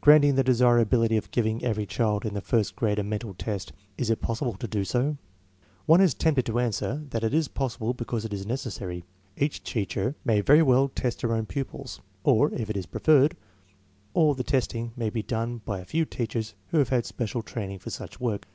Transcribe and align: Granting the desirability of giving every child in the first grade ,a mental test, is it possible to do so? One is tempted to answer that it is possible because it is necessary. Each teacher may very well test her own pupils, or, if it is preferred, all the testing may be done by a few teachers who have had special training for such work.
Granting 0.00 0.34
the 0.34 0.42
desirability 0.42 1.16
of 1.16 1.30
giving 1.30 1.62
every 1.64 1.86
child 1.86 2.26
in 2.26 2.34
the 2.34 2.40
first 2.40 2.74
grade 2.74 2.98
,a 2.98 3.04
mental 3.04 3.32
test, 3.32 3.72
is 3.96 4.10
it 4.10 4.20
possible 4.20 4.54
to 4.54 4.66
do 4.66 4.82
so? 4.84 5.16
One 5.86 6.00
is 6.00 6.14
tempted 6.14 6.46
to 6.46 6.58
answer 6.58 7.04
that 7.10 7.22
it 7.22 7.32
is 7.32 7.46
possible 7.46 7.94
because 7.94 8.24
it 8.24 8.34
is 8.34 8.44
necessary. 8.44 9.04
Each 9.36 9.62
teacher 9.62 10.16
may 10.24 10.40
very 10.40 10.62
well 10.64 10.88
test 10.88 11.22
her 11.22 11.32
own 11.32 11.46
pupils, 11.46 12.00
or, 12.24 12.52
if 12.54 12.68
it 12.68 12.76
is 12.76 12.86
preferred, 12.86 13.36
all 14.14 14.34
the 14.34 14.42
testing 14.42 14.90
may 14.96 15.10
be 15.10 15.22
done 15.22 15.60
by 15.64 15.78
a 15.78 15.84
few 15.84 16.04
teachers 16.04 16.56
who 16.72 16.78
have 16.78 16.88
had 16.88 17.06
special 17.06 17.42
training 17.42 17.78
for 17.78 17.90
such 17.90 18.18
work. 18.18 18.48